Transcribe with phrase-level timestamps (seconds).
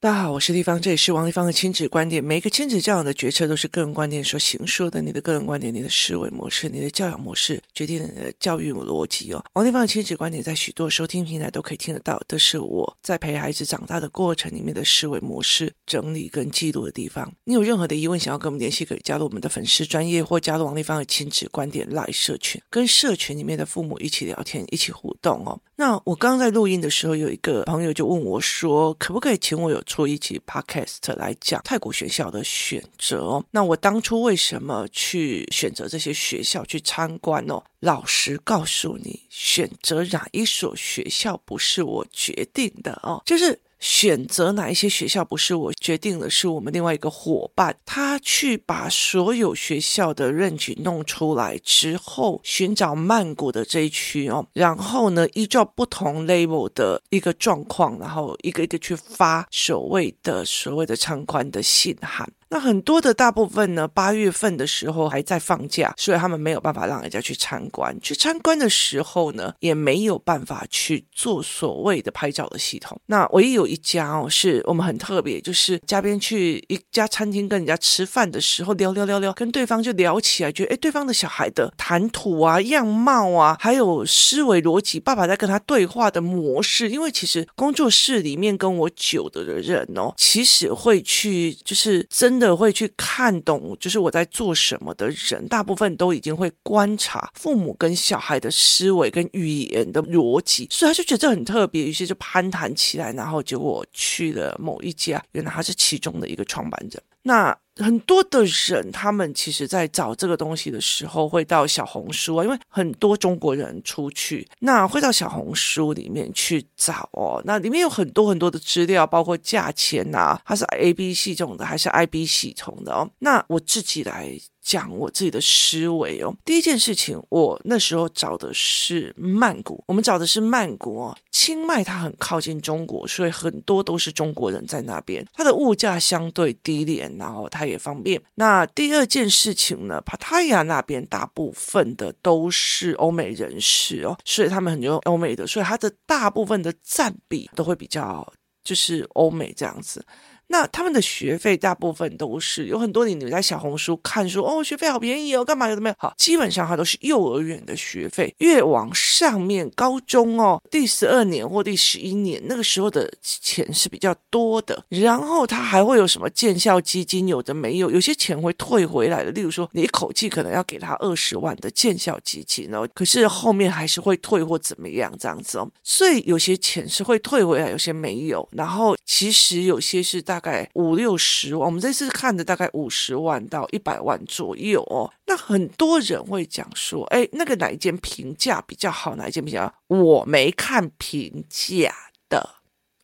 [0.00, 2.22] 大家好，我是丽芳，这里是王丽芳的亲子观点。
[2.22, 9.44] 每一个亲子教养的决策都是个人观点所形塑的，你的个人观点、你的思维模式、你的教养模式，决定了你的教育逻辑哦。
[9.54, 17.32] 王丽芳的亲子观点在许多收听平台都可以听得到，这是我在陪孩子长大的过程里面的思维模式整理跟记录的地方。
[17.42, 25.60] 你有任何的疑问想要跟我们联系，可以加入我们的粉丝专业或加入王丽芳的亲子观点 LINE 社群，跟社群里面的父母一起聊天、一起互动哦。
[25.74, 37.60] 那我刚刚在录音的时候，有一个朋友就问我说，可不可以请我有出一期 Podcast 来讲泰国学校的选择，那我当初为什么去选择这些学校去参观呢？
[37.80, 43.58] 老实告诉你，选择哪一所学校不是我决定的哦，就是。
[43.78, 62.28] 选择哪一些学校不是我决定的，是我们另外一个伙伴，他去把所有学校的认举弄出来之后，寻找曼谷的这一区哦，然后呢，依照不同 level 的一个状况，然后一个一个去发所谓的所谓的参观的信函。
[62.50, 67.94] 那很多的大部分呢，八月份的时候还在放假，所以他们没有办法让人家去参观。
[68.00, 72.98] 去参观的时候呢，也没有办法去做所谓的拍照的系统。
[73.06, 86.88] 那唯一有一家哦，是我们很特别，就是嘉宾去一家餐厅跟人家吃饭的时候，聊聊聊聊，跟对方就聊起来，觉得哎，对方的小孩的谈吐啊、样貌啊，还有思维逻辑，爸爸在跟他对话的模式。
[86.88, 92.37] 因为其实工作室里面跟我久的人哦，其实会去就是真。
[92.38, 107.02] 真的会去看懂，就是我在做什么的人，大部分都已经会观察父母跟小孩的思维跟语言的逻辑，所以他就觉得这很特别，于是就攀谈起来，然后结果去了某一家，原来他是其中的一个创办者。
[107.22, 117.42] 那很多的人，他们其实在找这个东西的时候，会到小红书啊，因为很多中国人出去，那会到小红书里面去找哦。
[117.44, 123.08] 那里面有很多很多的资料，包括价钱啊，它是 A B 系统的还是 I B 系统的哦。
[123.20, 124.38] 那我自己来。
[124.68, 126.36] 讲我自己的思维哦。
[126.44, 131.10] 第一件事情，我那时候找的是曼谷，我们找的是曼谷。
[131.30, 135.24] 清迈它很靠近中国，所以很多都是中国人在那边。
[135.32, 138.20] 它的物价相对低廉，然后它也方便。
[138.34, 148.30] 那第二件事情呢，帕塔亚那边大部分的都是欧美人士哦，所以他们很多欧美的，所以它的大部分的占比都会比较
[148.62, 150.04] 就是欧美这样子。
[150.48, 155.94] 那他们的学费大部分都是有很多你你在小红书看说哦，学费好便宜哦，干嘛有的没有？
[155.98, 164.82] 好，基本上它都是幼儿园的学费，越往上面高中哦，第十二年或第十一年那个时候的钱是比较多的。
[164.88, 169.30] 然后他还会有什么建校基金，有的没有，有些钱会退回来的。
[169.32, 175.70] 例如说你一口气可能要给他二十万的建校基金哦，可是后面还是会退或怎么样这样子哦。
[175.84, 178.48] 所以有些钱是会退回来，有些没有。
[178.52, 180.37] 然后其实有些是大。
[180.38, 185.12] 大概五六十万，我们这次看的大概五十万到一百万左右哦。
[185.26, 189.16] 那很多人会讲说，哎，那个哪一间评价比较好？
[189.16, 189.74] 哪一间比较好？
[189.88, 191.92] 我没看评价
[192.28, 192.48] 的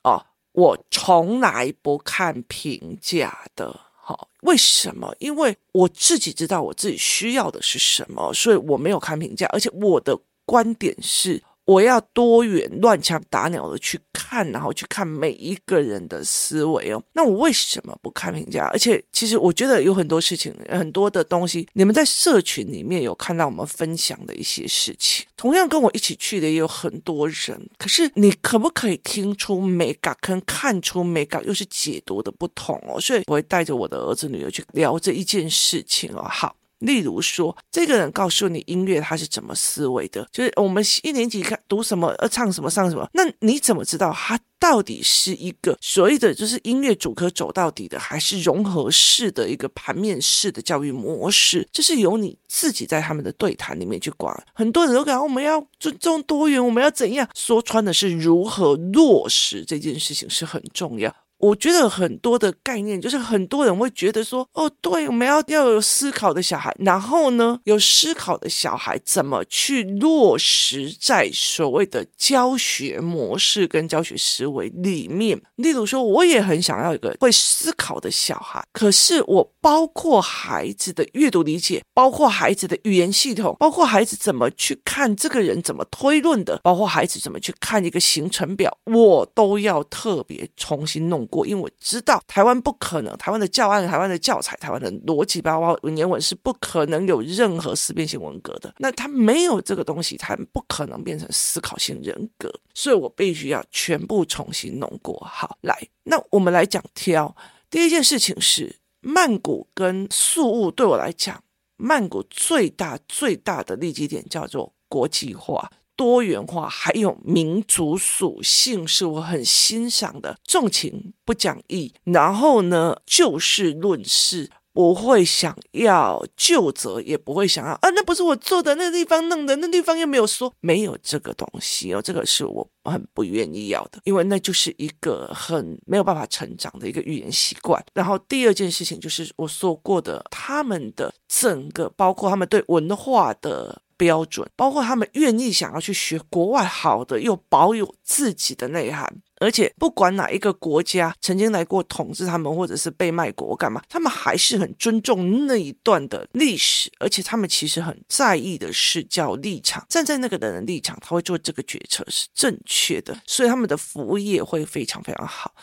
[0.05, 3.81] 哦，我从来不看评价的。
[3.97, 5.12] 好、为什么？
[5.19, 9.45] 因为我自己知道我自己需要的是什么，所以我没有看评价。
[9.47, 11.43] 而且我的观点是。
[11.65, 17.03] 我要多元乱枪打鸟的去看，然后去看每一个人的思维哦。
[17.15, 18.69] 那我为什么不看评价？
[18.73, 25.27] 而且，其实我觉得有很多事情，很多的东西，你们在社群里面有看到我们分享的一些事情。
[25.37, 33.01] 同样跟我一起去的也有很多人，可是你可不可以听出美感，跟看出美感，又是解读的不同哦。
[33.01, 36.27] 所以我会带着我的儿子女儿去聊这一件事情哦。
[36.29, 36.55] 好。
[36.84, 51.67] 例如说，这个人告诉你音乐他是怎么思维的，就是我们一年级看读什么，呃，唱什么，上什么，那你怎么知道他到底是一个所谓的就是音乐主科走到底的，还是融合式的一个盘面式的教育模式？
[51.72, 54.34] 这是由你自己在他们的对谈里面去管。
[54.55, 57.28] 很多人都讲我们要尊重多元，我们要怎样？
[57.34, 61.15] 说穿的是如何落实这件事情是很重要。
[61.39, 75.39] 我觉得很多的概念，就是很多人会觉得说，哦，对，我们要要有思考的小孩，然后呢，有思考的小孩怎么去落实在所谓的教学模式跟教学思维里面？
[75.57, 91.23] 例如说，我也很想要一个会思考的小孩，可是我包括孩子的阅读理解，包括孩子的语言系统，包括孩子怎么去看这个人怎么推论的，包括孩子怎么去看一个行程表，我都要特别重新弄。
[91.26, 98.74] 过，因为我知道台湾不可能，台湾的教案、台湾的教材、台湾的逻辑包括文言文是不可能有任何思辨性文革的。
[98.78, 105.15] 那他没有这个东西，他不可能变成思考性人格，所以我必须要全部重新弄过。
[105.30, 107.34] 好，来，那我们来讲挑。
[107.71, 111.42] 第一件事情是曼谷跟宿雾，对我来讲，
[111.76, 115.71] 曼谷最大最大的利基点叫做国际化。
[115.97, 137.81] 多元化还有民族属性是我很欣赏的，重情不讲义，然后呢就事论事，不会想要就责，也不会想要啊，那不是我做的，那地方弄的，那地方又没有说，没有这个东西哦，这个是我很不愿意要的，因为那就是一个很没有办法成长的一个语言习惯。
[137.95, 143.81] 然后第二件事情就是我说过的，他们的整个包括他们对文化的。
[143.97, 149.11] 标准，包括他们愿意想要去学国外好的，又保有自己的内涵，
[149.41, 165.55] 而且不管哪一个国家曾经来过统治他们，或者是被卖国干嘛，他们还是很尊重那一段的历史，而且他们其实很在意的是叫立场，站在那个人的立场，他会做这个决策是正确的，所以他们的服务业会非常非常好。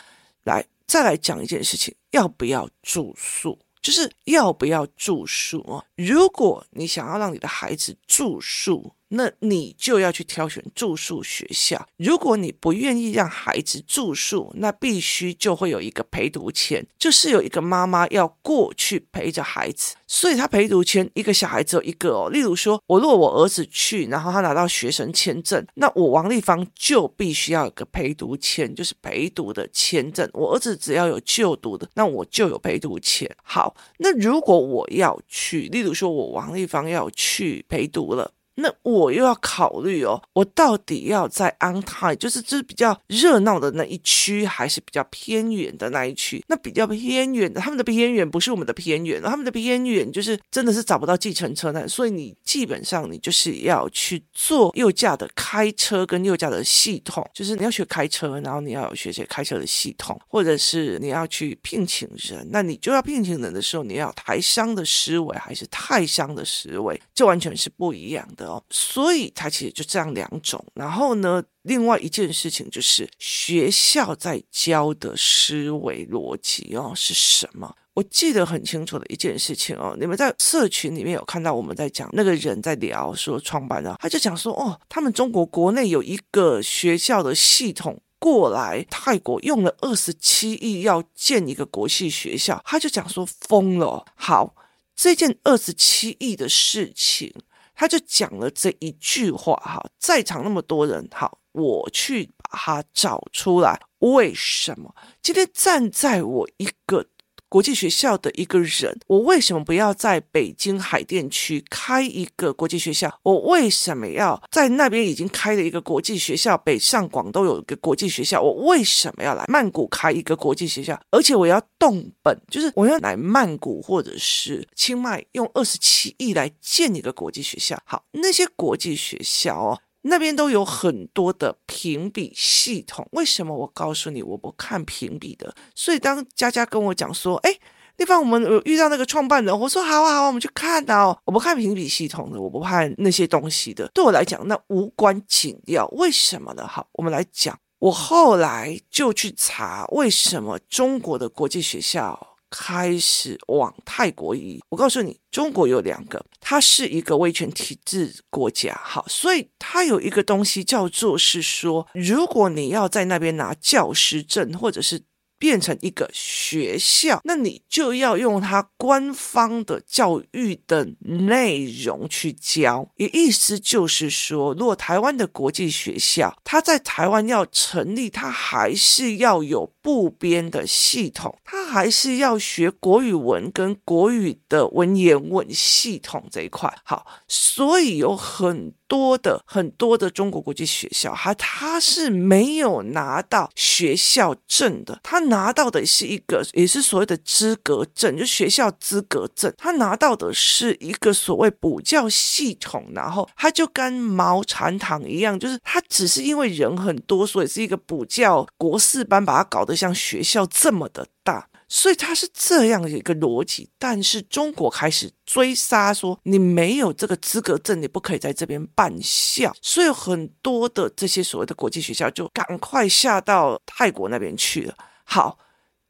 [0.44, 3.58] 来，再来讲一件事情，要不要住宿？
[3.82, 5.84] 就是要不要住宿哦？
[5.96, 11.86] 如果你想要让你的孩子住宿，那你就要去挑选住宿学校。
[11.96, 19.94] 如果你不愿意让孩子住宿，那必须就会有一个陪读签，就是有一个妈妈要过去陪着孩子。
[20.06, 22.28] 所以他陪读签一个小孩只有一个哦。
[22.30, 30.28] 例如说，我如果我儿子去，然后他拿到学生签证，那我王丽芳就必须要有个陪读签，就是陪读的签证。
[30.34, 33.30] 我儿子只要有就读的，那我就有陪读签。
[33.42, 38.32] 好，那如果我要去，例如说我王丽芳要去陪读了。
[38.54, 46.44] 那我又要考虑哦，我到底要在 on time，就是就是比较热闹的那一区，还是比较偏远的那一区？
[46.48, 68.41] 那比较偏远的，他们的偏远不是我们的偏远，他们的偏远就是真的是找不到计程车的，所以你基本上你就是要去做右驾的开车跟右驾的系统，就是你要学开车，然后你要学学开车的系统，或者是你要去聘请人，那你就要聘请人的时候，你要台商的思维还是泰商的思维，这完全是不一样的。
[68.46, 70.64] 哦，所以它其实就这样两种。
[70.74, 77.74] 然后呢，另外一件事情就是学校在教的思维逻辑哦是什么？
[77.94, 94.06] 我记得很清楚的一件事情哦，你们在社群里面有看到我们在讲那个人在聊说创办的，他就讲说哦，他们中国国内有一个学校的系统过来泰国用了二十七亿要建一个国际学校，他就讲说疯了。
[94.14, 94.54] 好，
[94.96, 97.34] 这件二十七亿的事情。
[97.74, 107.06] 他就讲了这一句话，哈，在场那么多人，好，我去把它找出来，为什么今天站在我一个。
[107.52, 113.14] 国际学校的一个人，我为什么不要在北京海淀区开一个国际学校？
[113.24, 116.56] 我为什么要在那边已经开了一个国际学校？
[116.56, 120.98] 北上广都有一个国际学校，我为什么要来曼谷开一个国际学校？
[121.10, 127.78] 而且我要动本，就是我要来曼谷或者是清迈用二十七亿来建一个国际学校。
[127.84, 129.78] 好，那些国际学校哦。
[130.02, 135.54] 那边都有很多的评比系统，为什么我告诉你我不看评比的？
[135.74, 137.56] 所以当佳佳跟我讲说，哎，
[137.98, 141.16] 那方我们遇到那个创办人，我说好啊好啊，我们去看哦。
[141.24, 145.86] 我不看评比系统的，我不看那些东西的，对我来讲那无关紧要。
[145.92, 146.66] 为什么呢？
[146.66, 152.31] 好，我们来讲，我后来就去查为什么中国的国际学校。
[152.52, 165.02] 开始往泰国移，我告诉你，中国有两个，它是一个威权体制国家，好，所以它有一个东西叫做是说，如果你要在那边拿教师证，或者是。
[165.42, 172.88] 变成一个学校，那你就要用它官方的教育的内容去教。
[172.94, 186.72] 也意思就是说，如果台湾的国际学校，它在台湾要成立，它还是要有部编的系统，他还是要学国语文跟国语的文言文系统这一块。
[186.84, 188.72] 好，所以有很。
[188.92, 211.48] 多的很多的中国国际学校，还他是没有拿到学校证的，他拿到的是一个也是所谓的资格证，就学校资格证，他拿到的是一个所谓补教系统，然后他就跟毛禅堂一样，就是他只是因为人很多，所以是一个补教国四班，把他搞的像学校这么的大。
[211.74, 219.54] 所以它是这样的一个逻辑，但是中国开始追杀，说你没有这个资格证，你不可以在这边办校。
[219.62, 224.74] 所以很多的这些所谓的国际学校就赶快下到泰国那边去了。
[225.04, 225.38] 好，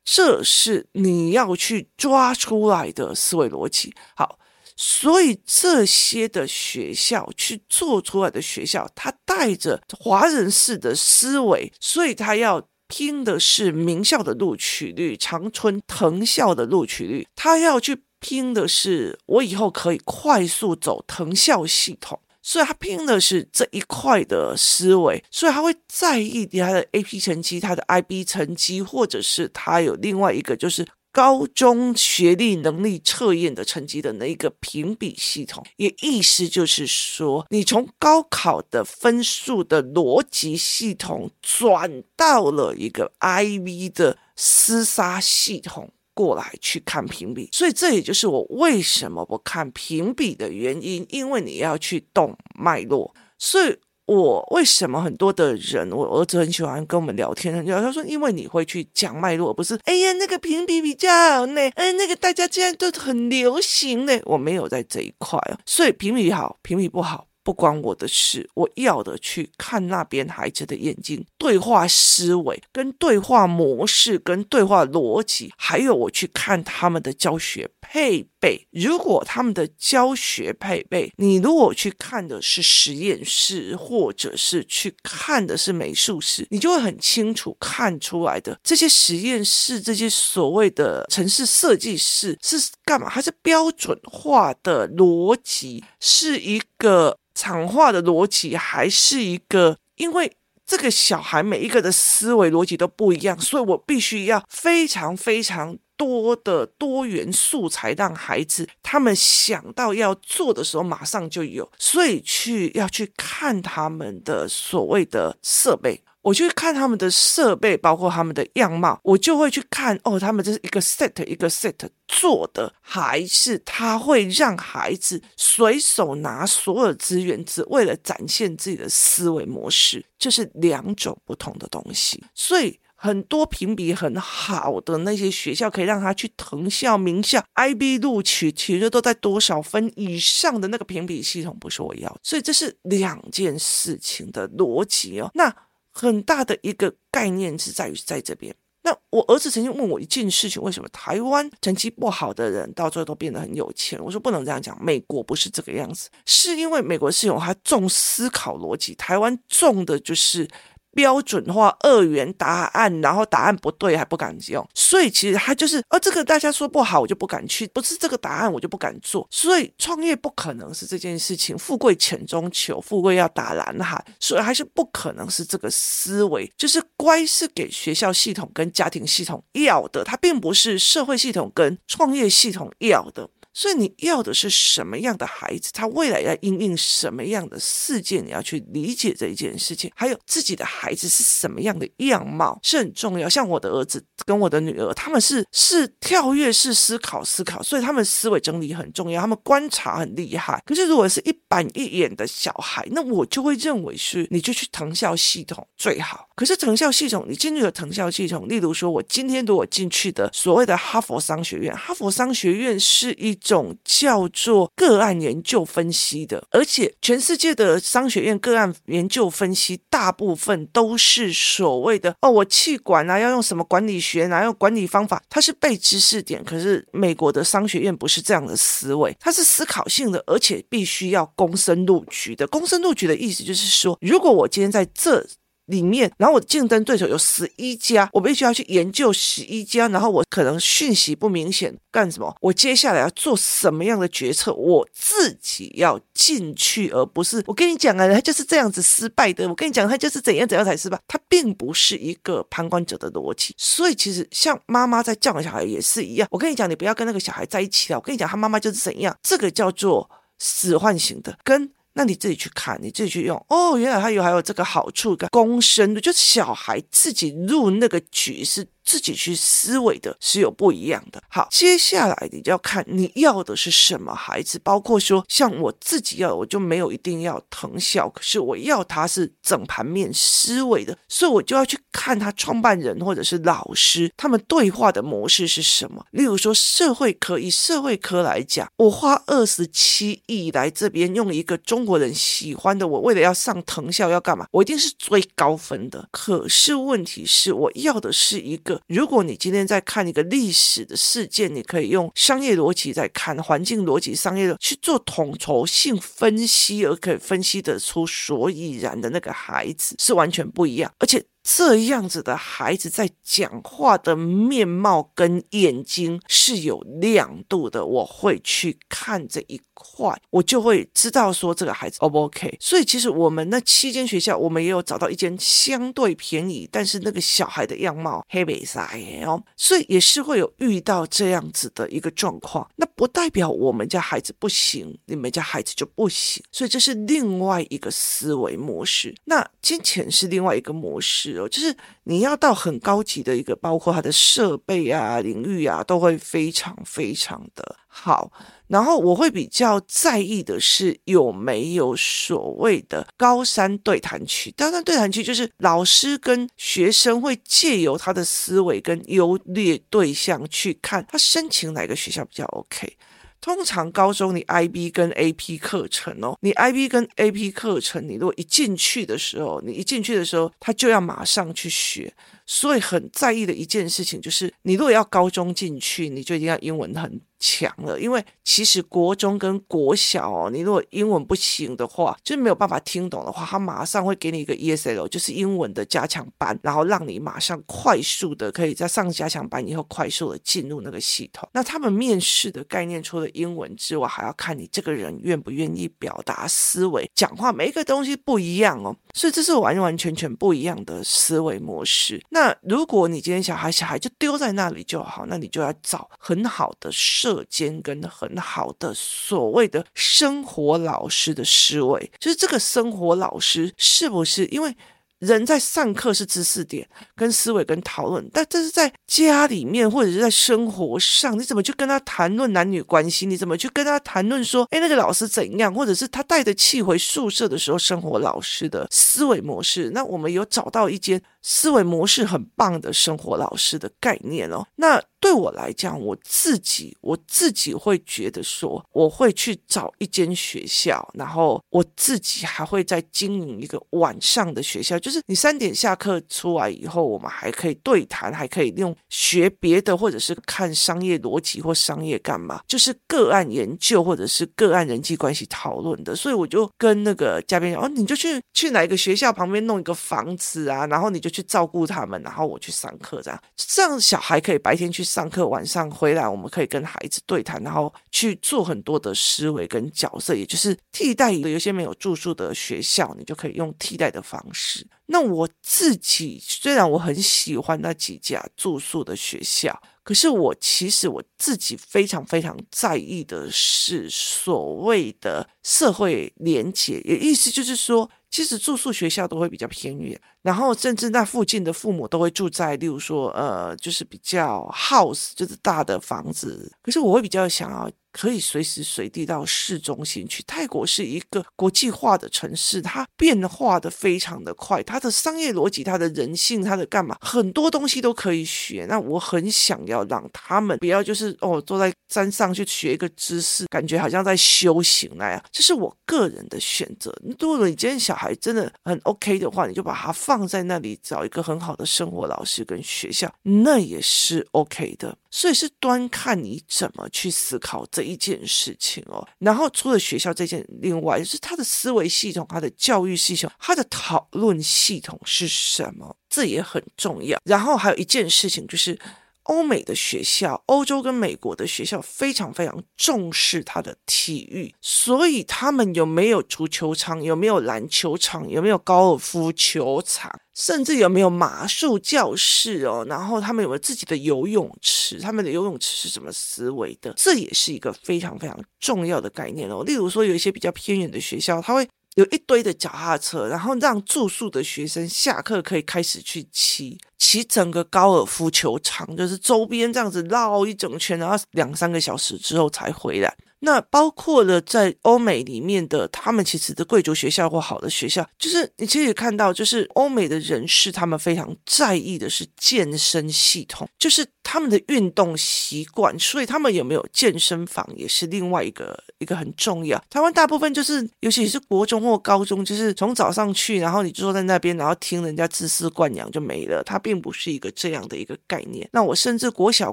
[0.05, 3.93] 这是你要去抓出来的思维逻辑。
[4.15, 4.39] 好，
[4.77, 22.21] 所以这些的学校去做出来的学校，他带着华人式的思维，所以他要拼的是名校的录取率，长春藤校的录取率，他要去拼的是我以后可以快速走藤校系统。
[22.43, 35.65] 所以他拼的是这一块的思维，所以他会在意他的 AP 成绩、他的 IB 成绩，或者是他有另外一个就是高中学历能力测验的成绩的那一个评比系统。
[35.77, 45.93] 也意思就是说，你从高考的分数的逻辑系统转到了一个 I V 的厮杀系统。
[46.15, 53.15] 过来去看评比，所以这也就是我为什么不看评比的原因，因为你要去懂脉络。
[53.39, 59.79] 所以我为什么很多的人，我儿子很喜欢跟我们聊天，他说，因为你会去讲脉络，不是？
[59.85, 67.27] 哎呀，那个评比比较好呢，哎，那个大家现在都很流行呢，我没有在这一块啊，所以评比好，评比不好。
[67.45, 78.67] 不关我的事，我要的去看那边孩子的眼睛，对话思维、跟对话模式、跟对话逻辑，还有我去看他们的教学配备。
[78.73, 88.59] 如果他们的教学配备，你如果去看的是实验室，或者是去看的是美术室，你就会很清楚看出来的。
[88.63, 93.09] 这些实验室、这些所谓的城市设计室是干嘛？
[93.09, 97.17] 它是标准化的逻辑，是一个。
[97.35, 100.31] 场化的逻辑还是一个，因为
[100.67, 116.03] 这个小孩每一个的思维逻辑都不一样，所以我必须要非常非常多的多元素材，让孩子他们想到要做的时候马上就有，所以去要去看他们的所谓的设备。
[116.23, 121.75] 我去看他们的设备，包括他们的样貌，我就会去看哦，他们这是一个 set 一个 set
[122.07, 132.23] 做的，还是他会让孩子随手拿所有资源，只为了展现自己的思维模式，这是两种不同的东西。
[132.37, 142.17] 所以很多评比很好的那些学校，可以让他去藤校、名校、IB 录取，其实都在多少分以上的那个评比系统，不是我要。
[142.23, 145.31] 所以这是两件事情的逻辑哦。
[145.35, 145.53] 那。
[145.95, 148.57] 很大的一个概念是在于在这边。
[148.83, 154.03] 那我儿子曾经问我一件事情：为什么台湾成绩不好的人到最后都变得很有钱？
[154.03, 160.49] 我说不能这样讲，美国不是这个样子，是因为美国是有它重思考逻辑，台湾重的就是。
[160.95, 183.29] 标准化二元答案，然后答案不对还不敢用，所以其实他就是，哦，这个大家说不好，我就不敢去，不是这个答案我就不敢做，所以创业不可能是这件事情，富贵险中求，富贵要打蓝海，所以还是不可能是这个思维，就是乖是给学校系统跟家庭系统要的，它并不是社会系统跟创业系统要的。
[183.55, 185.71] 所以你要的是什么样的孩子？
[185.73, 188.25] 他未来要因应什么样的事件？
[188.25, 189.91] 你要去理解这一件事情。
[189.95, 193.29] 还有自己的孩子是什么样的样貌是很重要。
[193.29, 200.63] 像我的儿子跟我的女儿，他们是是跳跃式思考思考，所以他们思维整理很重要，他们观察很厉害。
[200.65, 206.27] 可是如果是一板一眼的小孩，那我就会认为是你就去藤校系统最好。
[206.35, 213.39] 可是藤校系统，你进入了藤校系统，例如说我今天如果进去的所谓的哈佛商学院，哈佛商学院是一。
[213.43, 226.43] 种叫做个案研究分析的，而且全世界的商学院个案研究分析，大部分都是所谓的哦，我气管啊，要用什么管理学啊，用管理方法，它是背知识点。
[226.45, 232.47] 可是美国的商学院不是这样的思维，它是思考性的，而且必须要公申录取的。
[232.47, 235.27] 公申录取的意思就是说，如果我今天在这。
[235.67, 242.35] 里面，然后我的竞争对手有十一家，我必须要去研究十一家，然后我可能讯息不明显，干什么？
[242.41, 244.53] 我接下来要做什么样的决策？
[244.53, 249.49] 我自己要进去，而不是我跟你讲啊，他就是这样子失败的。
[249.49, 253.55] 我跟你讲，他就是怎样怎样才失败，他并不是一个旁观者的逻辑。
[253.57, 256.27] 所以其实像妈妈在教养小孩也是一样。
[256.31, 257.99] 我跟你讲，你不要跟那个小孩在一起了。
[257.99, 261.71] 我跟你讲，他妈妈就是怎样，这个叫做使唤型的，跟。
[261.95, 263.77] 那你自己去看，你自己去用哦。
[263.77, 268.67] 原来他有还有这个好处，跟公升的，就是小孩自己入那个局是。
[268.85, 271.23] 自己去思维的是有不一样的。
[271.29, 286.05] 好，接下来你就要看你要的是什么孩子，包括说像我自己要，我就没有一定要藤校，可是我要他是整盘面思维的，所以我就要去看他创办人或者是老师他们对话的模式是什么。
[286.11, 294.47] 例如说社会科，以社会科来讲，我花二十七亿来这边用一个中国人喜欢的，我为了要上藤校要干嘛？
[294.51, 296.09] 我一定是追高分的。
[296.11, 298.72] 可是问题是我要的是一个。
[298.87, 311.25] 如果你今天在看一个历史的事件，你可以用商业逻辑在看，环境逻辑、商业的去做统筹性分析，而可以分析得出所以然的那个孩子是完全不一样，而且。
[311.45, 322.57] 这样子的孩子在讲话的面貌跟眼睛是有亮度的，我会去看这一块，我就会知道说这个孩子 O 不 OK。
[322.61, 332.69] 所以其实我们那七间学校，我们也有找到一间相对便宜，但是那个小孩的样貌黑白啥耶哦，所以也是会有遇到这样子的一个状况。
[332.77, 336.43] 那不代表我们家孩子不行，你们家孩子就不行。
[336.53, 339.15] 所以这是另外一个思维模式。
[339.25, 341.49] 那金钱是另外一个模式哦。
[341.49, 348.33] 就是你要到很高级的一个，包括它的设备啊、领域啊，都会非常非常的好。
[348.73, 354.51] 然后我会比较在意的是有没有所谓的高山对谈区。
[354.57, 362.97] 高山对谈区就是老师跟学生会借由他的思维跟优劣对象去看他申请哪个学校比较 OK。
[363.43, 372.15] 通常高中你 IB 跟 AP 课程哦，你 IB 跟 AP 课程，你如果一进去的时候，你一进去的时候，他就要马上去学。
[372.47, 377.99] 所以很在意的一件事情就是，你如果要高中进去，你就一定要英文很强了。
[378.01, 391.49] 因为其实国中跟国小哦，你如果英文不行的话，就是没有办法听懂的话，他马上会给你一个 ESL，就是英文的加强班，然后让你马上快速的可以在上加强班以后快速的进入那个系统。
[391.53, 398.97] 那他们面试的概念除了英文之外，还要看你这个人愿不愿意表达思维、讲话，每一个东西不一样哦。
[399.15, 402.23] 所以这是完完全全不一样的思维模式。
[402.31, 414.77] 那如果你今天小孩小孩就丢在那里就好，那你就要找很好的设舍监跟很好的所谓的生活老师的思维，就是这个生活老师是不是因为？
[415.23, 416.85] 人在上课是知识点
[417.15, 423.25] 跟思维跟讨论，但这是在家里面或者是在生活上，你怎么去跟他谈论男女关系？
[423.25, 425.73] 你怎么去跟他谈论说，哎，那个老师怎样？
[425.73, 429.91] 或者是他带着气回宿舍的时候，生活老师的思维模式？
[429.91, 434.67] 那我们有找到一间思维模式很棒的生活老师的概念哦。
[434.77, 456.17] 那对我来讲，我自己我自己会觉得说，我会去找一间学校，然后我自己还会再经营一个晚上的学校，就是你三点下课出来以后，我们还可以对谈，还可以用学别的，或者是看商业逻辑或商业干嘛，就是个案研究或者是个案人际关系讨论的。
[456.17, 465.03] 所以我就跟那个嘉宾讲，哦，你就去去哪一个学校旁边弄一个房子啊，然后你就去照顾他们，然后我去上课，这样这样小孩可以白天去。
[465.13, 474.87] 上课晚上回来，我们可以跟孩子对谈，然后去做很多的思维跟角色，也就是替代一个有些没有住宿的学校，你就可以用替代的方式。
[475.07, 488.09] 那我自己虽然我很喜欢那几家住宿的学校，可是我其实我自己非常非常在意的是所谓的社会连结，也意思就是说。
[488.33, 496.73] 其实住宿学校都会比较偏远，然后甚至那附近的父母都会住在，例如说，呃，就是比较 house，就是大的房子。
[496.83, 497.89] 可是我会比较想要。
[498.13, 500.43] 可以随时随地到市中心去。
[500.47, 508.87] 泰国是一个国际化的城市，它变化的非常的快，它的商业逻辑、它的人性、它的干嘛，很多东西都可以学。
[508.89, 515.43] 那我很想要让他们不要就是哦，坐在山上去学一个知识，感觉好像在修行那样。
[515.51, 517.13] 这是我个人的选择。
[517.39, 525.17] 如果你今天小孩真的很 OK 的话，你就把他放在那里，找一个很好的生活老师跟学校，那也是 OK 的。
[525.33, 529.27] 所以是端看你怎么去思考这一件事情哦。
[529.41, 537.41] 然后除了学校这件，另外就是他的思维系统、他的教育系统、他的讨论系统是什么，这也很重要。
[537.45, 538.97] 然后还有一件事情就是。
[539.45, 553.05] 欧美的学校，欧洲跟美国的学校非常非常重视他的体育，所以他们有没有足球场，有没有篮球场，有没有高尔夫球场，甚至有没有马术教室哦？
[553.09, 555.19] 然后他们有没有自己的游泳池？
[555.19, 557.13] 他们的游泳池是什么思维的？
[557.17, 559.83] 这也是一个非常非常重要的概念哦。
[559.85, 561.89] 例如说，有一些比较偏远的学校，他会。
[562.15, 573.35] 有一堆的脚踏车，然后让住宿的学生下课可以开始去骑骑整个高尔夫球场，就是周边这样子绕一整圈，然后两三个小时之后才回来。
[573.65, 590.03] 那包括了在欧美里面的，他们其实的贵族学校或好的学校，就是你其实看到，就是欧美的人士他们非常在意的是健身系统，就是他们的运动习惯，所以他们有没有健身房也是另外一个一个很重要。
[590.11, 596.83] 台湾大部分就是，尤其是国中或高中，就是从早上去，然后你坐在那边，然后听人家自私灌养就没了。
[596.85, 598.89] 它并不是一个这样的一个概念。
[598.93, 599.93] 那我甚至国小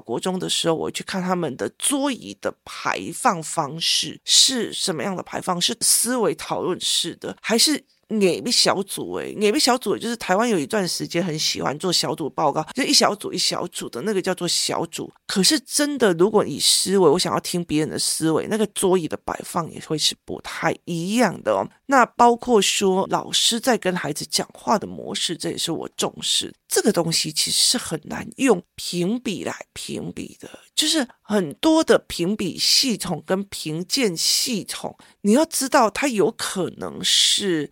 [0.00, 7.84] 国中的时候，我去看他们的桌椅的排放方式是什么样的排放，是思维讨论式的，还是？
[8.10, 15.10] 哪个小组诶，哪个小组就是台湾有一段时间很喜欢做小组报告，就一小组一小组的那个叫做小组。
[15.26, 21.64] 可是真的，如果以思维，我想要听别人的思维，那个桌椅的摆放也会是不太一样的哦。
[21.86, 26.52] 那包括说老师在跟孩子讲话的模式，这也是我重视。
[26.66, 37.70] 这个东西其实是很难用评比来评比的，就是很多的评比系统跟评鉴系统，你要知道它有可能是。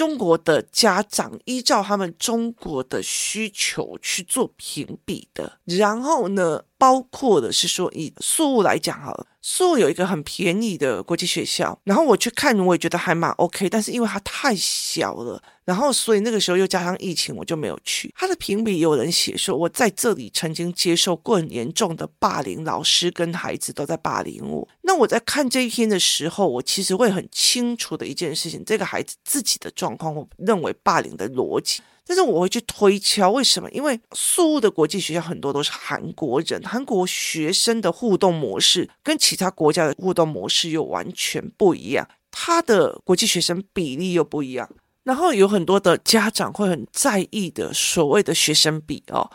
[0.00, 9.26] 中国的家长依照他们中国的需求去做评比的，然后呢，包括的是说以宿雾来讲好了。
[9.42, 18.12] 宿雾有一个很便宜的国际学校，然后我去看，我也觉得还蛮 OK，但是因为它太小了，然后所以那个时候又加上疫情，我就没有去。
[18.16, 24.66] 他的评比有人写说，我在这里曾经接受过很严重的霸凌，老师跟孩子都在霸凌我。
[24.82, 31.82] 那我在看这一篇的时候，我其实会很清楚的一件事情，这个孩子自己的状况，我认为霸凌的逻辑。
[32.10, 33.70] 但是我会去推敲为什么？
[33.70, 44.68] 因为宿雾的国际学校很多都是韩国人，韩国学生的互动模式跟其他国家的互动模式又完全不一样，他的国际学生比例又不一样，
[45.04, 49.30] 然后有很多的家长会很在意的所谓的学生比哦。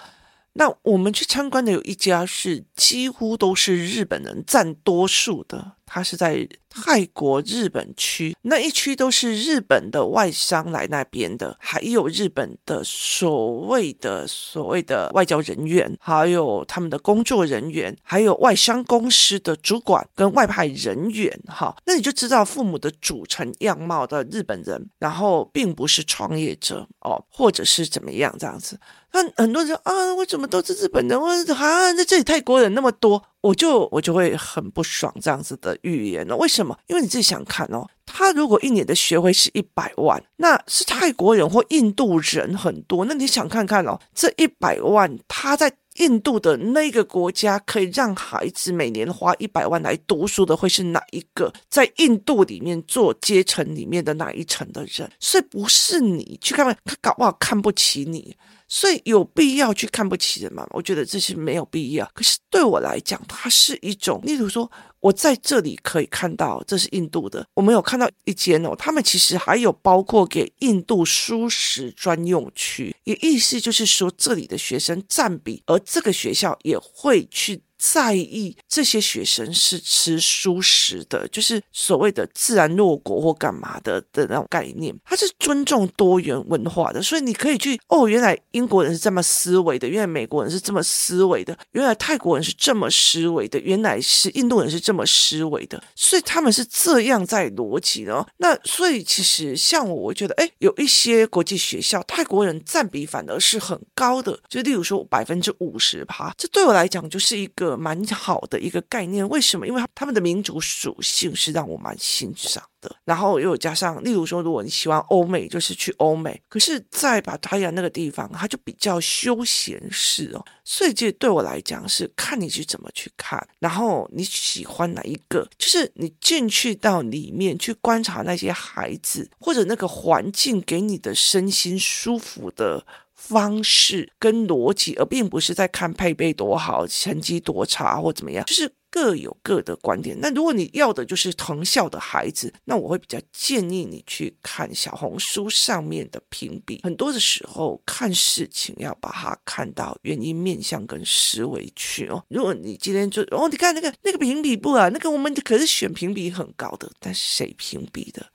[0.57, 28.77] 那我们去参观的有一家是几乎都是日本人占多数的，它是在泰国日本区，那一区都是日本的外商来那边的，还有日本的所谓的所谓的外交人员，还有他们的工作人员，还有外商公司的主管跟外派人员，哈，那你就知道父母的组成样貌的日本人，然后并不是创业者哦，或者是怎么样这样子。
[29.13, 31.17] 那很多人啊，为什么都是日本人？
[31.17, 36.35] 我啊，在这里泰国人那么多，我就我就会很不爽这样子的预言了。
[36.37, 36.75] 为什么？
[36.87, 51.53] 因为你自己想看哦，他如果一年的学费是一百万，那是泰国人或印度人很多，那你想看看哦，这一百万他在印度的那个国家可以让孩子每年花一百万来读书的，会是哪一个？
[51.69, 55.09] 在印度里面做阶层里面的哪一层的人？
[55.19, 58.35] 所以不是你去看看，他搞不好看不起你。
[58.67, 60.65] 所以有必要去看不起人吗？
[60.71, 62.09] 我觉得这是没有必要。
[62.15, 64.69] 可是对我来讲，它是一种，例如说，
[65.05, 77.61] 我在这里可以看到这是印度的，我们有看到一间哦，他们其实还有包括给印度输食专用区，也意思就是说这里的学生占比，而这个学校也会去。
[77.93, 98.27] 在意这些学生是吃蔬食的，就是所谓的自然诺果或干嘛的的那种概念，它是尊重多元文化的，所以你可以去哦，原来英国人是这么思维的，原来美国人是这么思维的，原来泰国人是这么思维的，原来是印度人是这么思维的，所以他们是这样在逻辑的哦。
[98.37, 107.74] 那所以其实像我，我觉得哎，有一些国际学校泰国人占比反而是很高的，就例如说百分之五十趴，这对我来讲就是一个。
[107.77, 109.67] 蛮好的一个概念，为什么？
[109.67, 112.95] 因为他们的民族属性是让我蛮欣赏的。
[113.03, 116.39] 然后又加上，例如说，如果你喜欢欧美，就是去欧美。
[116.47, 120.45] 可是，在巴达雅那个地方，它就比较休闲式哦。
[120.63, 132.85] 所以，这对我来讲是看你去怎么去看，然后你喜欢哪一个，就是你进去到里面去观察那些孩子，或者那个环境给你的身心舒服的。
[133.27, 140.15] 方式跟逻辑，而并不是在看配备多好、成绩多差或怎么样，就是各有各的观点。
[140.21, 146.79] 那如果你要的就是藤校的孩子，那我会比较建议你去看小红书上面的评比。
[146.83, 152.23] 很多的时候看事情要把它看到原因面向跟思维去哦。
[152.29, 158.27] 如果你今天就哦，你看那个那个评比部啊，那个我们可是选评比很高的，但是谁评比的？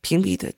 [0.00, 0.52] 评比的。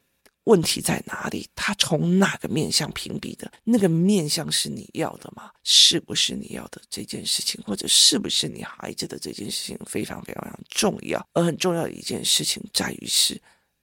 [0.48, 1.46] 问题在哪里？
[1.54, 3.52] 他从哪个面向评比的？
[3.64, 5.50] 那个面向是你要的吗？
[5.62, 11.24] 是不是你要的这件事情，或者是不是你孩子的这件事情，非常非常非常重要。
[11.34, 13.38] 而很重要的一件事情在于是，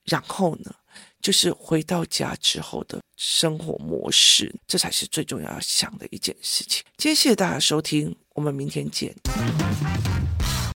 [0.05, 0.73] 然后呢，
[1.21, 6.83] 就是回到家之后的生活模式，这才是最重要要想的一件事情。
[6.97, 9.15] 今天谢谢大家收听，我们明天见。